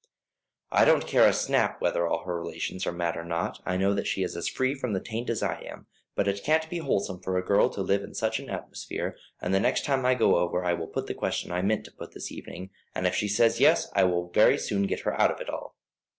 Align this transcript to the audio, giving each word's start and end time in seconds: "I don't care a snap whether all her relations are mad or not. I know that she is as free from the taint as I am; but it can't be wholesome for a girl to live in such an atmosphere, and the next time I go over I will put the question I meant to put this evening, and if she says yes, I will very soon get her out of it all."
"I 0.71 0.83
don't 0.83 1.05
care 1.05 1.27
a 1.27 1.31
snap 1.31 1.79
whether 1.79 2.07
all 2.07 2.23
her 2.23 2.35
relations 2.35 2.87
are 2.87 2.91
mad 2.91 3.15
or 3.15 3.23
not. 3.23 3.61
I 3.67 3.77
know 3.77 3.93
that 3.93 4.07
she 4.07 4.23
is 4.23 4.35
as 4.35 4.49
free 4.49 4.73
from 4.73 4.93
the 4.93 4.99
taint 4.99 5.29
as 5.29 5.43
I 5.43 5.59
am; 5.59 5.85
but 6.15 6.27
it 6.27 6.43
can't 6.43 6.67
be 6.71 6.79
wholesome 6.79 7.21
for 7.21 7.37
a 7.37 7.45
girl 7.45 7.69
to 7.69 7.83
live 7.83 8.01
in 8.01 8.15
such 8.15 8.39
an 8.39 8.49
atmosphere, 8.49 9.15
and 9.41 9.53
the 9.53 9.59
next 9.59 9.85
time 9.85 10.03
I 10.03 10.15
go 10.15 10.37
over 10.37 10.65
I 10.65 10.73
will 10.73 10.87
put 10.87 11.05
the 11.05 11.13
question 11.13 11.51
I 11.51 11.61
meant 11.61 11.85
to 11.85 11.91
put 11.91 12.13
this 12.13 12.31
evening, 12.31 12.71
and 12.95 13.05
if 13.05 13.13
she 13.13 13.27
says 13.27 13.59
yes, 13.59 13.89
I 13.93 14.05
will 14.05 14.31
very 14.31 14.57
soon 14.57 14.87
get 14.87 15.01
her 15.01 15.13
out 15.21 15.29
of 15.29 15.39
it 15.39 15.51
all." 15.51 15.75